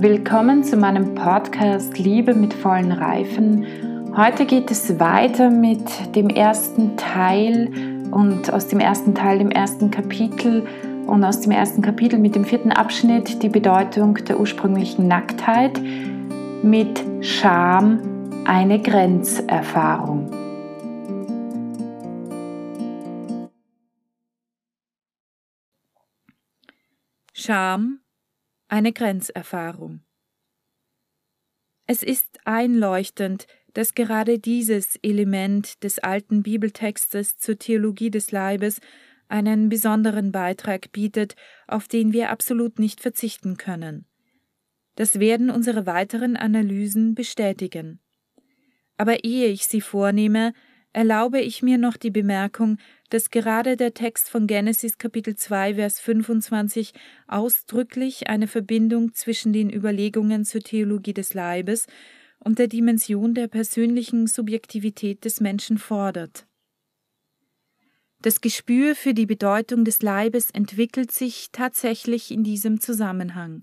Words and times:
Willkommen 0.00 0.62
zu 0.62 0.76
meinem 0.76 1.16
Podcast 1.16 1.98
Liebe 1.98 2.32
mit 2.32 2.54
vollen 2.54 2.92
Reifen. 2.92 3.66
Heute 4.16 4.46
geht 4.46 4.70
es 4.70 5.00
weiter 5.00 5.50
mit 5.50 6.14
dem 6.14 6.30
ersten 6.30 6.96
Teil 6.96 7.68
und 8.12 8.52
aus 8.52 8.68
dem 8.68 8.78
ersten 8.78 9.12
Teil, 9.16 9.40
dem 9.40 9.50
ersten 9.50 9.90
Kapitel 9.90 10.64
und 11.08 11.24
aus 11.24 11.40
dem 11.40 11.50
ersten 11.50 11.82
Kapitel 11.82 12.20
mit 12.20 12.36
dem 12.36 12.44
vierten 12.44 12.70
Abschnitt 12.70 13.42
die 13.42 13.48
Bedeutung 13.48 14.14
der 14.14 14.38
ursprünglichen 14.38 15.08
Nacktheit 15.08 15.80
mit 16.62 17.04
Scham 17.20 17.98
eine 18.44 18.80
Grenzerfahrung. 18.80 20.30
Scham 27.32 27.98
eine 28.68 28.92
Grenzerfahrung. 28.92 30.00
Es 31.86 32.02
ist 32.02 32.38
einleuchtend, 32.44 33.46
dass 33.72 33.94
gerade 33.94 34.38
dieses 34.38 34.96
Element 35.02 35.82
des 35.82 35.98
alten 35.98 36.42
Bibeltextes 36.42 37.38
zur 37.38 37.58
Theologie 37.58 38.10
des 38.10 38.30
Leibes 38.30 38.80
einen 39.28 39.68
besonderen 39.68 40.32
Beitrag 40.32 40.92
bietet, 40.92 41.34
auf 41.66 41.88
den 41.88 42.12
wir 42.12 42.30
absolut 42.30 42.78
nicht 42.78 43.00
verzichten 43.00 43.56
können. 43.56 44.06
Das 44.96 45.20
werden 45.20 45.50
unsere 45.50 45.86
weiteren 45.86 46.36
Analysen 46.36 47.14
bestätigen. 47.14 48.00
Aber 48.96 49.22
ehe 49.24 49.48
ich 49.48 49.66
sie 49.66 49.80
vornehme, 49.80 50.52
erlaube 50.98 51.40
ich 51.40 51.62
mir 51.62 51.78
noch 51.78 51.96
die 51.96 52.10
Bemerkung, 52.10 52.76
dass 53.08 53.30
gerade 53.30 53.76
der 53.76 53.94
Text 53.94 54.28
von 54.28 54.48
Genesis 54.48 54.98
Kapitel 54.98 55.36
2 55.36 55.76
Vers 55.76 56.00
25 56.00 56.92
ausdrücklich 57.28 58.28
eine 58.28 58.48
Verbindung 58.48 59.14
zwischen 59.14 59.52
den 59.52 59.72
Überlegungen 59.72 60.44
zur 60.44 60.60
Theologie 60.60 61.14
des 61.14 61.34
Leibes 61.34 61.86
und 62.40 62.58
der 62.58 62.66
Dimension 62.66 63.32
der 63.32 63.46
persönlichen 63.46 64.26
Subjektivität 64.26 65.24
des 65.24 65.40
Menschen 65.40 65.78
fordert. 65.78 66.48
Das 68.20 68.40
Gespür 68.40 68.96
für 68.96 69.14
die 69.14 69.26
Bedeutung 69.26 69.84
des 69.84 70.02
Leibes 70.02 70.50
entwickelt 70.50 71.12
sich 71.12 71.50
tatsächlich 71.52 72.32
in 72.32 72.42
diesem 72.42 72.80
Zusammenhang. 72.80 73.62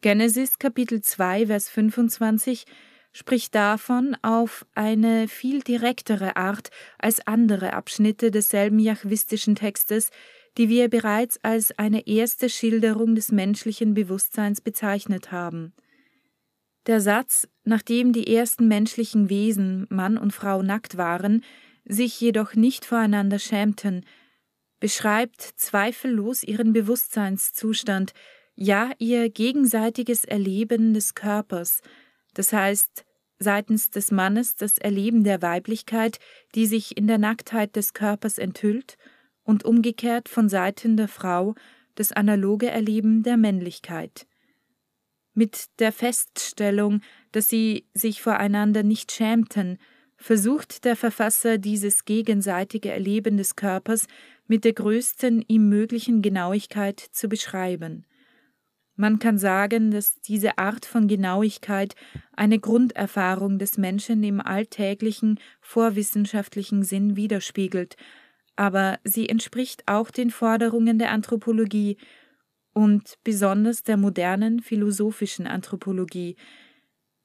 Genesis 0.00 0.58
Kapitel 0.58 1.00
2 1.00 1.46
Vers 1.46 1.68
25 1.68 2.64
spricht 3.12 3.54
davon 3.54 4.16
auf 4.22 4.66
eine 4.74 5.28
viel 5.28 5.60
direktere 5.60 6.36
Art 6.36 6.70
als 6.98 7.26
andere 7.26 7.72
Abschnitte 7.72 8.30
desselben 8.30 8.78
jachwistischen 8.78 9.54
Textes, 9.54 10.10
die 10.56 10.68
wir 10.68 10.88
bereits 10.88 11.38
als 11.42 11.76
eine 11.78 12.06
erste 12.06 12.48
Schilderung 12.48 13.14
des 13.14 13.30
menschlichen 13.32 13.94
Bewusstseins 13.94 14.60
bezeichnet 14.60 15.30
haben. 15.32 15.72
Der 16.86 17.00
Satz, 17.00 17.48
nachdem 17.64 18.12
die 18.12 18.34
ersten 18.34 18.66
menschlichen 18.66 19.28
Wesen, 19.28 19.86
Mann 19.90 20.16
und 20.16 20.32
Frau, 20.32 20.62
nackt 20.62 20.96
waren, 20.96 21.44
sich 21.84 22.20
jedoch 22.20 22.54
nicht 22.54 22.84
voreinander 22.84 23.38
schämten, 23.38 24.04
beschreibt 24.80 25.42
zweifellos 25.42 26.42
ihren 26.42 26.72
Bewusstseinszustand, 26.72 28.12
ja 28.54 28.90
ihr 28.98 29.30
gegenseitiges 29.30 30.24
Erleben 30.24 30.94
des 30.94 31.14
Körpers, 31.14 31.82
das 32.38 32.52
heißt 32.52 33.04
seitens 33.40 33.90
des 33.90 34.12
Mannes 34.12 34.54
das 34.54 34.78
Erleben 34.78 35.24
der 35.24 35.42
Weiblichkeit, 35.42 36.20
die 36.54 36.66
sich 36.66 36.96
in 36.96 37.08
der 37.08 37.18
Nacktheit 37.18 37.74
des 37.74 37.94
Körpers 37.94 38.38
enthüllt, 38.38 38.96
und 39.42 39.64
umgekehrt 39.64 40.28
von 40.28 40.48
Seiten 40.48 40.96
der 40.96 41.08
Frau 41.08 41.56
das 41.96 42.12
analoge 42.12 42.70
Erleben 42.70 43.24
der 43.24 43.36
Männlichkeit. 43.36 44.26
Mit 45.34 45.66
der 45.80 45.90
Feststellung, 45.90 47.00
dass 47.32 47.48
sie 47.48 47.88
sich 47.92 48.22
voreinander 48.22 48.84
nicht 48.84 49.10
schämten, 49.10 49.78
versucht 50.16 50.84
der 50.84 50.94
Verfasser 50.94 51.58
dieses 51.58 52.04
gegenseitige 52.04 52.92
Erleben 52.92 53.36
des 53.36 53.56
Körpers 53.56 54.06
mit 54.46 54.64
der 54.64 54.74
größten 54.74 55.44
ihm 55.48 55.68
möglichen 55.68 56.22
Genauigkeit 56.22 57.00
zu 57.00 57.28
beschreiben. 57.28 58.04
Man 59.00 59.20
kann 59.20 59.38
sagen, 59.38 59.92
dass 59.92 60.20
diese 60.22 60.58
Art 60.58 60.84
von 60.84 61.06
Genauigkeit 61.06 61.94
eine 62.32 62.58
Grunderfahrung 62.58 63.60
des 63.60 63.78
Menschen 63.78 64.24
im 64.24 64.40
alltäglichen, 64.40 65.38
vorwissenschaftlichen 65.60 66.82
Sinn 66.82 67.14
widerspiegelt, 67.14 67.94
aber 68.56 68.98
sie 69.04 69.28
entspricht 69.28 69.84
auch 69.86 70.10
den 70.10 70.30
Forderungen 70.30 70.98
der 70.98 71.12
Anthropologie 71.12 71.96
und 72.72 73.14
besonders 73.22 73.84
der 73.84 73.98
modernen 73.98 74.58
philosophischen 74.58 75.46
Anthropologie, 75.46 76.34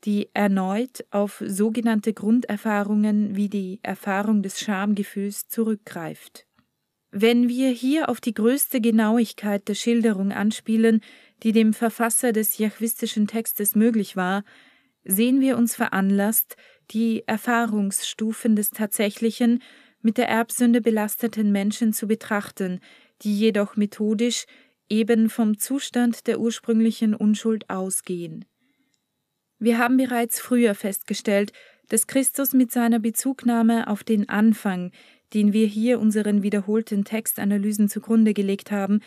die 0.04 0.30
erneut 0.36 1.04
auf 1.10 1.42
sogenannte 1.44 2.14
Grunderfahrungen 2.14 3.36
wie 3.36 3.50
die 3.50 3.80
Erfahrung 3.82 4.44
des 4.44 4.60
Schamgefühls 4.60 5.48
zurückgreift. 5.48 6.46
Wenn 7.16 7.47
wir 7.47 7.69
hier 7.69 8.09
auf 8.09 8.19
die 8.19 8.34
größte 8.34 8.81
Genauigkeit 8.81 9.68
der 9.68 9.75
Schilderung 9.75 10.31
anspielen, 10.31 11.01
die 11.44 11.51
dem 11.51 11.74
Verfasser 11.74 12.31
des 12.31 12.57
jachwistischen 12.57 13.28
Textes 13.28 13.75
möglich 13.75 14.16
war, 14.16 14.44
sehen 15.03 15.40
wir 15.40 15.56
uns 15.59 15.75
veranlasst, 15.75 16.56
die 16.90 17.22
Erfahrungsstufen 17.28 18.56
des 18.56 18.72
tatsächlichen, 18.72 19.62
mit 20.01 20.18
der 20.18 20.28
Erbsünde 20.28 20.81
belasteten 20.81 21.51
Menschen 21.51 21.94
zu 21.94 22.07
betrachten, 22.07 22.79
die 23.22 23.38
jedoch 23.38 23.75
methodisch 23.75 24.45
eben 24.90 25.30
vom 25.30 25.59
Zustand 25.59 26.25
der 26.25 26.40
ursprünglichen 26.40 27.13
Unschuld 27.13 27.69
ausgehen. 27.69 28.44
Wir 29.59 29.78
haben 29.78 29.97
bereits 29.97 30.40
früher 30.40 30.74
festgestellt, 30.74 31.53
dass 31.90 32.07
Christus 32.07 32.53
mit 32.53 32.72
seiner 32.72 32.97
Bezugnahme 32.97 33.88
auf 33.88 34.03
den 34.03 34.30
Anfang, 34.30 34.91
den 35.34 35.54
wir 35.54 35.68
hier 35.68 36.00
unseren 36.00 36.44
wiederholten 36.44 37.04
Textanalysen 37.04 37.90
zugrunde 37.90 38.34
gelegt 38.34 38.72
haben, 38.72 39.02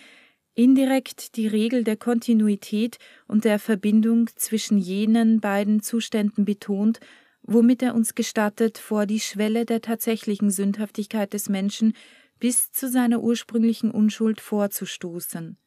indirekt 0.55 1.37
die 1.37 1.47
Regel 1.47 1.85
der 1.85 1.97
Kontinuität 1.97 2.99
und 3.29 3.45
der 3.45 3.59
Verbindung 3.59 4.29
zwischen 4.37 4.79
jenen 4.79 5.41
beiden 5.41 5.83
Zuständen 5.83 6.45
betont, 6.45 6.99
womit 7.43 7.83
er 7.83 7.95
uns 7.95 8.15
gestattet, 8.15 8.79
vor 8.79 9.07
die 9.07 9.21
Schwelle 9.21 9.65
der 9.65 9.83
tatsächlichen 9.83 10.51
Sündhaftigkeit 10.51 11.33
des 11.33 11.49
Menschen 11.49 11.93
bis 12.41 12.73
zu 12.73 12.89
seiner 12.89 13.23
ursprünglichen 13.23 13.91
Unschuld 13.91 14.41
vorzustoßen. 14.41 15.59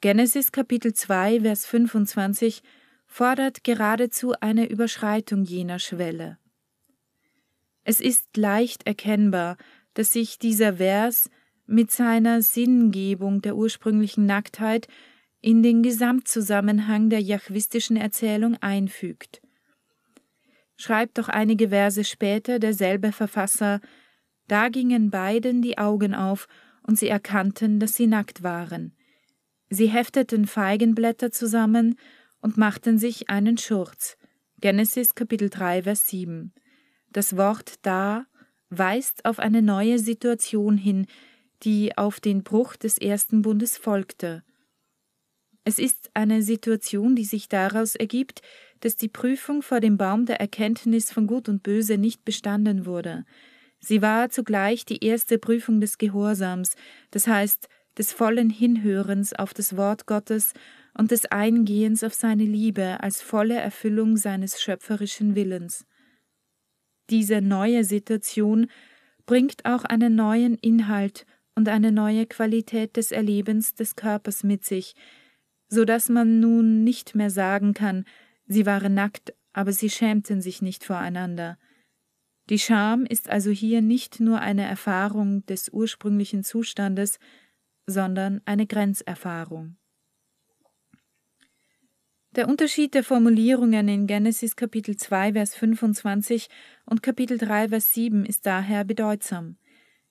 Genesis 0.00 0.52
Kapitel 0.52 0.92
2, 0.92 1.40
Vers 1.40 1.66
25 1.66 2.62
fordert 3.06 3.64
geradezu 3.64 4.34
eine 4.40 4.68
Überschreitung 4.68 5.44
jener 5.44 5.78
Schwelle. 5.78 6.38
Es 7.84 8.00
ist 8.00 8.36
leicht 8.36 8.86
erkennbar, 8.86 9.56
dass 9.92 10.12
sich 10.12 10.38
dieser 10.38 10.74
Vers 10.74 11.30
mit 11.66 11.90
seiner 11.90 12.42
Sinngebung 12.42 13.42
der 13.42 13.56
ursprünglichen 13.56 14.26
Nacktheit 14.26 14.88
in 15.40 15.62
den 15.62 15.82
Gesamtzusammenhang 15.82 17.10
der 17.10 17.20
jachwistischen 17.20 17.96
Erzählung 17.96 18.56
einfügt. 18.60 19.42
Schreibt 20.76 21.18
doch 21.18 21.28
einige 21.28 21.68
Verse 21.68 22.02
später 22.04 22.58
derselbe 22.58 23.12
Verfasser, 23.12 23.80
da 24.48 24.68
gingen 24.68 25.10
beiden 25.10 25.62
die 25.62 25.78
Augen 25.78 26.14
auf, 26.14 26.48
und 26.86 26.98
sie 26.98 27.08
erkannten, 27.08 27.80
dass 27.80 27.94
sie 27.94 28.06
nackt 28.06 28.42
waren. 28.42 28.92
Sie 29.70 29.86
hefteten 29.86 30.46
Feigenblätter 30.46 31.30
zusammen 31.30 31.98
und 32.40 32.58
machten 32.58 32.98
sich 32.98 33.30
einen 33.30 33.56
Schurz. 33.56 34.18
Genesis 34.60 35.14
Kapitel 35.14 35.48
3, 35.48 35.84
Vers 35.84 36.06
7. 36.08 36.52
Das 37.14 37.36
Wort 37.36 37.74
da 37.82 38.26
weist 38.70 39.24
auf 39.24 39.38
eine 39.38 39.62
neue 39.62 40.00
Situation 40.00 40.76
hin, 40.76 41.06
die 41.62 41.96
auf 41.96 42.18
den 42.18 42.42
Bruch 42.42 42.74
des 42.74 42.98
ersten 42.98 43.42
Bundes 43.42 43.78
folgte. 43.78 44.42
Es 45.62 45.78
ist 45.78 46.10
eine 46.14 46.42
Situation, 46.42 47.14
die 47.14 47.24
sich 47.24 47.48
daraus 47.48 47.94
ergibt, 47.94 48.42
dass 48.80 48.96
die 48.96 49.08
Prüfung 49.08 49.62
vor 49.62 49.78
dem 49.78 49.96
Baum 49.96 50.26
der 50.26 50.40
Erkenntnis 50.40 51.12
von 51.12 51.28
Gut 51.28 51.48
und 51.48 51.62
Böse 51.62 51.98
nicht 51.98 52.24
bestanden 52.24 52.84
wurde. 52.84 53.24
Sie 53.78 54.02
war 54.02 54.28
zugleich 54.30 54.84
die 54.84 55.04
erste 55.04 55.38
Prüfung 55.38 55.80
des 55.80 55.98
Gehorsams, 55.98 56.74
das 57.12 57.28
heißt 57.28 57.68
des 57.96 58.12
vollen 58.12 58.50
Hinhörens 58.50 59.34
auf 59.34 59.54
das 59.54 59.76
Wort 59.76 60.06
Gottes 60.06 60.52
und 60.98 61.12
des 61.12 61.26
Eingehens 61.26 62.02
auf 62.02 62.12
seine 62.12 62.42
Liebe 62.42 63.00
als 63.04 63.22
volle 63.22 63.54
Erfüllung 63.54 64.16
seines 64.16 64.60
schöpferischen 64.60 65.36
Willens. 65.36 65.86
Diese 67.10 67.40
neue 67.40 67.84
Situation 67.84 68.68
bringt 69.26 69.64
auch 69.64 69.84
einen 69.84 70.14
neuen 70.14 70.54
Inhalt 70.56 71.26
und 71.54 71.68
eine 71.68 71.92
neue 71.92 72.26
Qualität 72.26 72.96
des 72.96 73.12
Erlebens 73.12 73.74
des 73.74 73.96
Körpers 73.96 74.42
mit 74.42 74.64
sich, 74.64 74.94
so 75.68 75.84
dass 75.84 76.08
man 76.08 76.40
nun 76.40 76.84
nicht 76.84 77.14
mehr 77.14 77.30
sagen 77.30 77.74
kann, 77.74 78.04
sie 78.46 78.66
waren 78.66 78.94
nackt, 78.94 79.34
aber 79.52 79.72
sie 79.72 79.90
schämten 79.90 80.40
sich 80.40 80.62
nicht 80.62 80.84
voreinander. 80.84 81.58
Die 82.50 82.58
Scham 82.58 83.06
ist 83.06 83.30
also 83.30 83.50
hier 83.50 83.80
nicht 83.80 84.20
nur 84.20 84.40
eine 84.40 84.64
Erfahrung 84.64 85.46
des 85.46 85.70
ursprünglichen 85.70 86.44
Zustandes, 86.44 87.18
sondern 87.86 88.42
eine 88.44 88.66
Grenzerfahrung. 88.66 89.76
Der 92.36 92.48
Unterschied 92.48 92.94
der 92.94 93.04
Formulierungen 93.04 93.86
in 93.86 94.08
Genesis 94.08 94.56
Kapitel 94.56 94.96
2, 94.96 95.34
Vers 95.34 95.54
25 95.54 96.48
und 96.84 97.00
Kapitel 97.00 97.38
3, 97.38 97.68
Vers 97.68 97.94
7 97.94 98.26
ist 98.26 98.44
daher 98.44 98.82
bedeutsam. 98.82 99.56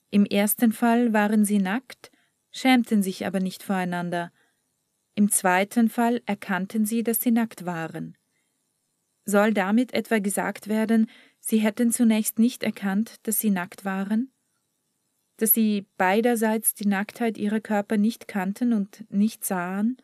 Im 0.09 0.25
ersten 0.25 0.71
Fall 0.71 1.11
waren 1.11 1.43
sie 1.43 1.57
nackt, 1.57 2.11
schämten 2.49 3.03
sich 3.03 3.25
aber 3.25 3.41
nicht 3.41 3.61
voreinander. 3.61 4.31
Im 5.15 5.29
zweiten 5.31 5.89
Fall 5.89 6.21
erkannten 6.25 6.85
sie, 6.85 7.03
dass 7.03 7.19
sie 7.19 7.31
nackt 7.31 7.65
waren. 7.65 8.17
Soll 9.25 9.53
damit 9.53 9.93
etwa 9.93 10.19
gesagt 10.19 10.69
werden, 10.69 11.09
sie 11.41 11.57
hätten 11.57 11.91
zunächst 11.91 12.39
nicht 12.39 12.63
erkannt, 12.63 13.15
dass 13.23 13.39
sie 13.39 13.49
nackt 13.49 13.83
waren? 13.83 14.31
Dass 15.35 15.51
sie 15.51 15.87
beiderseits 15.97 16.73
die 16.73 16.87
Nacktheit 16.87 17.37
ihrer 17.37 17.59
Körper 17.59 17.97
nicht 17.97 18.29
kannten 18.29 18.71
und 18.71 19.03
nicht 19.09 19.43
sahen? 19.43 19.97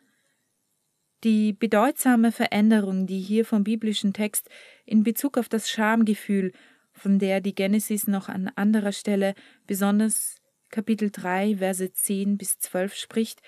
Die 1.22 1.52
bedeutsame 1.52 2.32
Veränderung, 2.32 3.06
die 3.06 3.20
hier 3.20 3.44
vom 3.44 3.62
biblischen 3.62 4.14
Text 4.14 4.48
in 4.86 5.02
Bezug 5.02 5.36
auf 5.36 5.48
das 5.48 5.68
Schamgefühl, 5.68 6.52
von 6.92 7.18
der 7.18 7.40
die 7.40 7.54
Genesis 7.54 8.06
noch 8.06 8.28
an 8.28 8.50
anderer 8.56 8.92
Stelle, 8.92 9.34
besonders 9.66 10.36
Kapitel 10.70 11.10
3, 11.10 11.56
Verse 11.58 11.92
10 11.92 12.38
bis 12.38 12.58
12 12.58 12.94
spricht, 12.94 13.42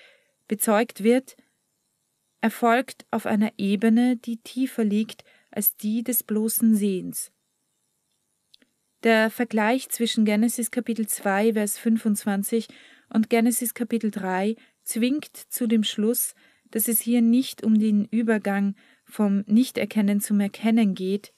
bezeugt 0.47 1.03
wird, 1.03 1.35
erfolgt 2.41 3.05
auf 3.09 3.25
einer 3.25 3.51
Ebene, 3.57 4.17
die 4.17 4.37
tiefer 4.37 4.83
liegt 4.83 5.23
als 5.49 5.75
die 5.75 6.03
des 6.03 6.23
bloßen 6.23 6.75
Sehens. 6.75 7.31
Der 9.03 9.29
Vergleich 9.29 9.89
zwischen 9.89 10.25
Genesis 10.25 10.69
Kapitel 10.69 11.07
2, 11.07 11.53
Vers 11.53 11.77
25 11.79 12.67
und 13.09 13.29
Genesis 13.29 13.73
Kapitel 13.73 14.11
3 14.11 14.55
zwingt 14.83 15.35
zu 15.35 15.67
dem 15.67 15.83
Schluss, 15.83 16.35
dass 16.73 16.87
es 16.87 16.99
hier 16.99 17.21
nicht 17.21 17.63
um 17.63 17.77
den 17.77 18.05
Übergang 18.05 18.73
vom 19.05 19.43
Nichterkennen 19.45 20.21
zum 20.21 20.39
Erkennen 20.39 20.95
geht, 20.95 21.31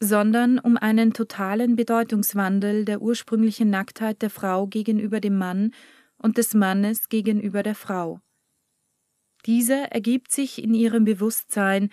sondern 0.00 0.58
um 0.58 0.76
einen 0.76 1.14
totalen 1.14 1.76
Bedeutungswandel 1.76 2.84
der 2.84 3.00
ursprünglichen 3.00 3.70
Nacktheit 3.70 4.20
der 4.20 4.28
Frau 4.28 4.66
gegenüber 4.66 5.18
dem 5.20 5.38
Mann 5.38 5.72
und 6.18 6.36
des 6.36 6.52
Mannes 6.52 7.08
gegenüber 7.08 7.62
der 7.62 7.74
Frau. 7.74 8.20
Dieser 9.46 9.92
ergibt 9.92 10.30
sich 10.30 10.62
in 10.62 10.74
ihrem 10.74 11.06
Bewusstsein, 11.06 11.88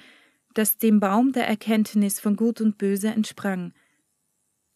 das 0.53 0.77
dem 0.77 0.99
Baum 0.99 1.31
der 1.31 1.47
Erkenntnis 1.47 2.19
von 2.19 2.35
Gut 2.35 2.59
und 2.59 2.77
Böse 2.77 3.07
entsprang. 3.07 3.71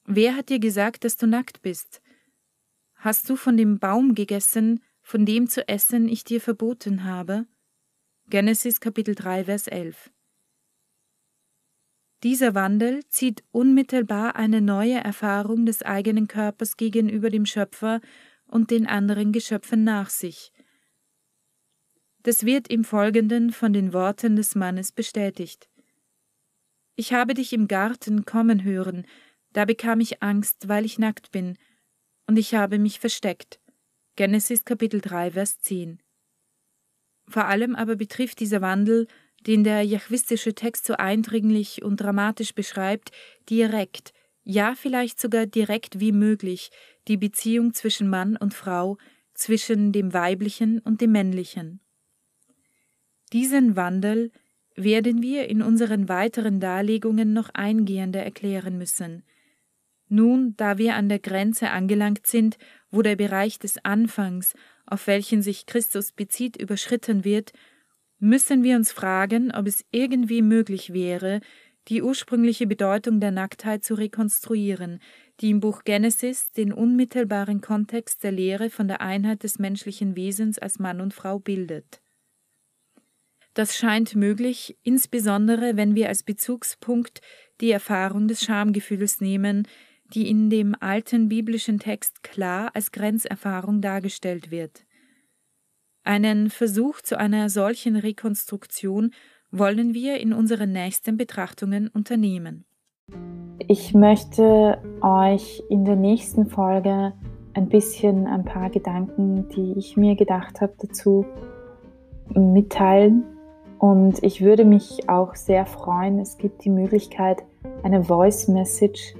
Wer 0.06 0.38
hat 0.38 0.48
dir 0.48 0.59
gesagt, 0.59 1.04
dass 1.04 1.18
du 1.18 1.27
nackt 1.27 1.62
bist? 1.62 2.01
Hast 2.95 3.30
du 3.30 3.36
von 3.36 3.57
dem 3.57 3.80
Baum 3.80 4.15
gegessen, 4.15 4.80
von 5.01 5.25
dem 5.25 5.50
zu 5.50 5.68
essen 5.68 6.07
ich 6.07 6.24
dir 6.24 6.39
verboten 6.39 7.04
habe? 7.04 7.45
Genesis 8.29 8.81
Kapitel 8.81 9.15
3, 9.15 9.45
Vers 9.45 9.68
11. 9.68 10.12
Dieser 12.24 12.56
Wandel 12.56 13.07
zieht 13.07 13.45
unmittelbar 13.51 14.35
eine 14.35 14.59
neue 14.59 14.95
Erfahrung 14.95 15.65
des 15.65 15.81
eigenen 15.81 16.27
Körpers 16.27 16.75
gegenüber 16.75 17.29
dem 17.29 17.45
Schöpfer 17.45 18.01
und 18.45 18.69
den 18.69 18.85
anderen 18.85 19.31
Geschöpfen 19.31 19.85
nach 19.85 20.09
sich. 20.09 20.51
Das 22.24 22.45
wird 22.45 22.68
im 22.68 22.83
Folgenden 22.83 23.53
von 23.53 23.71
den 23.71 23.94
Worten 23.94 24.35
des 24.35 24.56
Mannes 24.56 24.91
bestätigt. 24.91 25.69
Ich 26.97 27.13
habe 27.13 27.33
dich 27.33 27.53
im 27.53 27.69
Garten 27.69 28.25
kommen 28.25 28.65
hören, 28.65 29.06
da 29.53 29.63
bekam 29.63 30.01
ich 30.01 30.21
Angst, 30.21 30.68
weil 30.68 30.83
ich 30.83 31.00
nackt 31.00 31.31
bin, 31.31 31.57
und 32.25 32.35
ich 32.35 32.56
habe 32.56 32.77
mich 32.77 33.00
versteckt. 33.00 33.62
Genesis 34.18 34.65
Kapitel 34.65 35.00
3, 35.00 35.31
Vers 35.31 35.62
10. 35.62 36.01
Vor 37.27 37.45
allem 37.45 37.75
aber 37.75 37.95
betrifft 37.95 38.39
dieser 38.39 38.62
Wandel, 38.62 39.07
den 39.45 39.63
der 39.63 39.81
jachwistische 39.83 40.56
Text 40.56 40.85
so 40.85 40.95
eindringlich 40.95 41.83
und 41.83 41.97
dramatisch 41.97 42.53
beschreibt, 42.53 43.12
direkt, 43.50 44.13
ja 44.44 44.75
vielleicht 44.75 45.19
sogar 45.19 45.45
direkt 45.45 46.00
wie 46.00 46.12
möglich, 46.12 46.69
die 47.07 47.18
Beziehung 47.18 47.74
zwischen 47.74 48.09
Mann 48.09 48.38
und 48.38 48.53
Frau, 48.53 48.97
zwischen 49.33 49.91
dem 49.91 50.13
Weiblichen 50.13 50.79
und 50.79 51.01
dem 51.01 51.12
Männlichen. 51.12 51.79
Diesen 53.33 53.75
Wandel 53.75 54.31
werden 54.75 55.21
wir 55.21 55.50
in 55.50 55.62
unseren 55.62 56.07
weiteren 56.07 56.59
Darlegungen 56.59 57.33
noch 57.33 57.50
eingehender 57.53 58.23
erklären 58.23 58.77
müssen. 58.77 59.23
Nun, 60.07 60.56
da 60.56 60.77
wir 60.77 60.95
an 60.95 61.09
der 61.09 61.19
Grenze 61.19 61.69
angelangt 61.69 62.25
sind, 62.25 62.57
wo 62.89 63.01
der 63.01 63.18
Bereich 63.18 63.59
des 63.59 63.83
Anfangs 63.83 64.53
auf 64.87 65.07
welchen 65.07 65.41
sich 65.41 65.65
Christus 65.65 66.11
bezieht, 66.11 66.57
überschritten 66.57 67.23
wird, 67.23 67.51
müssen 68.19 68.63
wir 68.63 68.75
uns 68.75 68.91
fragen, 68.91 69.51
ob 69.51 69.67
es 69.67 69.85
irgendwie 69.91 70.41
möglich 70.41 70.93
wäre, 70.93 71.41
die 71.87 72.01
ursprüngliche 72.01 72.67
Bedeutung 72.67 73.19
der 73.19 73.31
Nacktheit 73.31 73.83
zu 73.83 73.93
rekonstruieren, 73.93 74.99
die 75.39 75.51
im 75.51 75.59
Buch 75.59 75.83
Genesis 75.83 76.51
den 76.51 76.73
unmittelbaren 76.73 77.61
Kontext 77.61 78.23
der 78.23 78.31
Lehre 78.31 78.69
von 78.69 78.87
der 78.87 79.01
Einheit 79.01 79.43
des 79.43 79.59
menschlichen 79.59 80.15
Wesens 80.15 80.57
als 80.57 80.79
Mann 80.79 80.99
und 80.99 81.13
Frau 81.13 81.39
bildet. 81.39 82.01
Das 83.53 83.75
scheint 83.75 84.15
möglich, 84.15 84.77
insbesondere 84.83 85.77
wenn 85.77 85.95
wir 85.95 86.09
als 86.09 86.23
Bezugspunkt 86.23 87.21
die 87.61 87.71
Erfahrung 87.71 88.27
des 88.27 88.43
Schamgefühls 88.43 89.21
nehmen, 89.21 89.67
die 90.13 90.30
in 90.30 90.50
dem 90.50 90.75
alten 90.80 91.30
biblischen 91.30 91.80
Text 91.80 92.24
klar 92.24 92.71
als 92.74 92.92
Grenzerfahrung 92.92 93.81
dargestellt 93.81 94.51
wird. 94.51 94.86
Einen 96.04 96.50
Versuch 96.50 97.01
zu 97.01 97.19
einer 97.19 97.50
solchen 97.50 97.95
Rekonstruktion 97.98 99.12
wollen 99.51 99.94
wir 99.94 100.19
in 100.19 100.33
unseren 100.33 100.71
nächsten 100.71 101.18
Betrachtungen 101.18 101.89
unternehmen. 101.89 102.65
Ich 103.68 103.94
möchte 103.94 104.81
euch 105.01 105.62
in 105.69 105.83
der 105.83 105.95
nächsten 105.95 106.48
Folge 106.48 107.13
ein 107.54 107.68
bisschen 107.68 108.27
ein 108.27 108.45
paar 108.45 108.69
Gedanken, 108.69 109.50
die 109.50 109.74
ich 109.77 109.98
mir 109.98 110.15
gedacht 110.15 110.62
habe, 110.62 110.74
dazu 110.77 111.25
mitteilen. 112.33 113.25
Und 113.80 114.24
ich 114.24 114.42
würde 114.42 114.63
mich 114.63 115.09
auch 115.09 115.36
sehr 115.36 115.65
freuen, 115.65 116.19
es 116.19 116.38
gibt 116.38 116.63
die 116.63 116.69
Möglichkeit, 116.69 117.44
eine 117.83 118.04
Voice 118.04 118.48
Message 118.48 119.15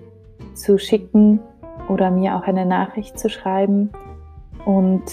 zu 0.58 0.78
schicken 0.78 1.40
oder 1.90 2.12
mir 2.12 2.36
auch 2.36 2.44
eine 2.44 2.66
Nachricht 2.66 3.20
zu 3.20 3.30
schreiben 3.30 3.92
und 4.66 5.04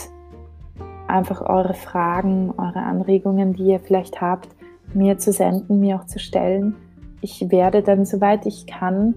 einfach 1.06 1.42
eure 1.42 1.74
Fragen, 1.74 2.52
eure 2.56 2.80
Anregungen, 2.80 3.52
die 3.52 3.66
ihr 3.66 3.80
vielleicht 3.80 4.20
habt, 4.20 4.48
mir 4.92 5.18
zu 5.18 5.32
senden, 5.32 5.80
mir 5.80 5.96
auch 5.96 6.06
zu 6.06 6.18
stellen. 6.18 6.74
Ich 7.20 7.50
werde 7.50 7.82
dann, 7.82 8.04
soweit 8.04 8.46
ich 8.46 8.66
kann, 8.66 9.14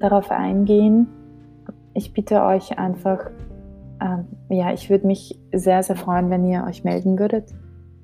darauf 0.00 0.30
eingehen. 0.30 1.08
Ich 1.94 2.12
bitte 2.12 2.42
euch 2.42 2.78
einfach, 2.78 3.30
ähm, 4.00 4.26
ja, 4.48 4.72
ich 4.72 4.90
würde 4.90 5.06
mich 5.06 5.38
sehr, 5.52 5.82
sehr 5.82 5.96
freuen, 5.96 6.30
wenn 6.30 6.46
ihr 6.46 6.64
euch 6.64 6.84
melden 6.84 7.18
würdet 7.18 7.52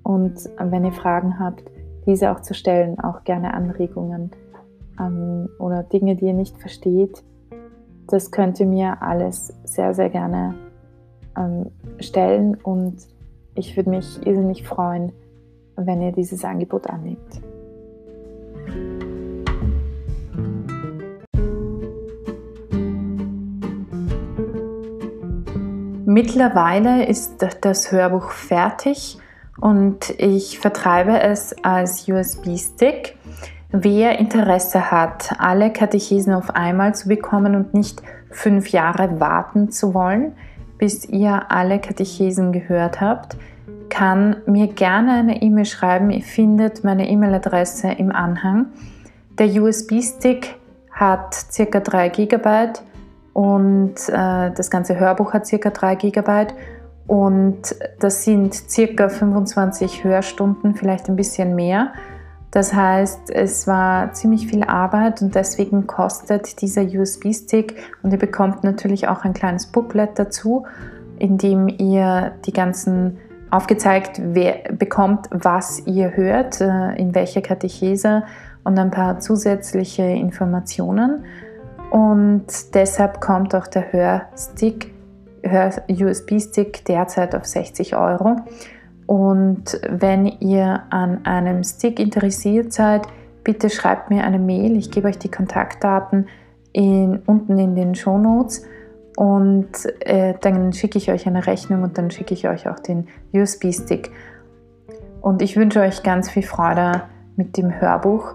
und 0.03 0.35
wenn 0.59 0.85
ihr 0.85 0.93
Fragen 0.93 1.39
habt, 1.39 1.65
diese 2.07 2.31
auch 2.31 2.41
zu 2.41 2.55
stellen, 2.55 3.01
auch 3.01 3.25
gerne 3.25 3.55
Anregungen 3.55 4.31
ähm, 5.01 5.49
oder 5.59 5.83
Dinge, 5.83 6.17
die 6.17 6.27
ihr 6.27 6.35
nicht 6.35 6.57
versteht 6.59 7.23
das 8.09 8.31
könnt 8.31 8.61
ihr 8.61 8.67
mir 8.67 9.03
alles 9.03 9.53
sehr, 9.65 9.95
sehr 9.95 10.11
gerne 10.11 10.55
ähm, 11.37 11.71
stellen 12.01 12.55
und 12.55 12.97
ich 13.55 13.77
würde 13.77 13.91
mich 13.91 14.27
irrsinnig 14.27 14.67
freuen, 14.67 15.13
wenn 15.77 16.03
ihr 16.03 16.13
dieses 16.13 16.45
Angebot 16.45 16.89
annimmt. 16.89 17.41
Mittlerweile 26.09 27.05
ist 27.05 27.45
das 27.61 27.93
Hörbuch 27.93 28.31
fertig 28.31 29.19
und 29.61 30.11
ich 30.19 30.59
vertreibe 30.59 31.21
es 31.21 31.55
als 31.63 32.09
USB-Stick. 32.09 33.17
Wer 33.73 34.19
Interesse 34.19 34.91
hat, 34.91 35.35
alle 35.39 35.73
Katechesen 35.73 36.33
auf 36.33 36.55
einmal 36.55 36.95
zu 36.95 37.09
bekommen 37.09 37.57
und 37.57 37.75
nicht 37.75 38.01
fünf 38.31 38.69
Jahre 38.69 39.19
warten 39.19 39.71
zu 39.71 39.93
wollen, 39.93 40.33
bis 40.79 41.05
ihr 41.07 41.51
alle 41.51 41.81
Katechesen 41.81 42.53
gehört 42.53 43.01
habt, 43.01 43.37
kann 43.89 44.37
mir 44.47 44.69
gerne 44.69 45.13
eine 45.13 45.43
E-Mail 45.43 45.65
schreiben. 45.65 46.11
Ihr 46.11 46.23
findet 46.23 46.85
meine 46.85 47.09
E-Mail-Adresse 47.09 47.93
im 47.93 48.13
Anhang. 48.13 48.67
Der 49.39 49.49
USB-Stick 49.49 50.57
hat 50.93 51.47
ca. 51.55 51.81
3 51.81 52.09
GB 52.11 52.73
und 53.33 53.95
äh, 54.09 54.51
das 54.51 54.71
ganze 54.71 54.99
Hörbuch 54.99 55.33
hat 55.33 55.49
ca. 55.51 55.71
3 55.71 55.95
GB 55.97 56.47
und 57.07 57.77
das 58.01 58.25
sind 58.25 58.63
ca. 58.97 59.09
25 59.09 60.05
Hörstunden, 60.05 60.75
vielleicht 60.75 61.09
ein 61.09 61.17
bisschen 61.17 61.55
mehr. 61.55 61.93
Das 62.51 62.73
heißt, 62.73 63.31
es 63.31 63.67
war 63.67 64.13
ziemlich 64.13 64.47
viel 64.47 64.63
Arbeit 64.65 65.21
und 65.21 65.35
deswegen 65.35 65.87
kostet 65.87 66.61
dieser 66.63 66.83
USB-Stick 66.83 67.77
und 68.03 68.13
ihr 68.13 68.19
bekommt 68.19 68.65
natürlich 68.65 69.09
auch 69.09 69.25
ein 69.25 69.35
kleines 69.35 69.67
Booklet 69.67 70.19
dazu, 70.19 70.65
in 71.19 71.39
dem 71.39 71.69
ihr 71.69 72.33
die 72.47 72.53
ganzen 72.53 73.19
aufgezeigt, 73.51 74.21
bekommt, 74.79 75.29
was 75.31 75.87
ihr 75.87 76.17
hört, 76.17 76.61
äh, 76.61 76.95
in 76.97 77.15
welcher 77.15 77.41
Katechese 77.43 78.25
und 78.65 78.79
ein 78.79 78.91
paar 78.91 79.21
zusätzliche 79.21 80.03
Informationen. 80.03 81.25
Und 81.91 82.75
deshalb 82.75 83.21
kommt 83.21 83.55
auch 83.55 83.67
der 83.67 83.93
Hörstick, 83.93 84.93
Hör-USB-Stick 85.43 86.85
derzeit 86.85 87.35
auf 87.37 87.45
60 87.45 87.97
Euro. 87.97 88.37
Und 89.07 89.81
wenn 89.89 90.27
ihr 90.27 90.83
an 90.91 91.25
einem 91.25 91.63
Stick 91.63 92.01
interessiert 92.01 92.73
seid, 92.73 93.07
bitte 93.45 93.71
schreibt 93.71 94.11
mir 94.11 94.25
eine 94.25 94.39
Mail. 94.39 94.77
Ich 94.77 94.91
gebe 94.91 95.09
euch 95.09 95.19
die 95.19 95.31
Kontaktdaten 95.31 96.29
in, 96.73 97.21
unten 97.27 97.59
in 97.59 97.77
den 97.77 97.95
Show 97.95 98.19
Notes 98.19 98.65
und 99.17 99.69
äh, 100.01 100.35
dann 100.41 100.73
schicke 100.73 100.99
ich 100.99 101.11
euch 101.11 101.27
eine 101.27 101.47
Rechnung 101.47 101.83
und 101.83 101.97
dann 101.97 102.11
schicke 102.11 102.35
ich 102.35 102.49
euch 102.49 102.69
auch 102.69 102.79
den 102.79 103.09
USB-Stick. 103.33 104.11
Und 105.23 105.41
ich 105.41 105.57
wünsche 105.57 105.81
euch 105.81 106.03
ganz 106.03 106.29
viel 106.29 106.43
Freude 106.43 107.03
mit 107.37 107.57
dem 107.57 107.81
Hörbuch. 107.81 108.35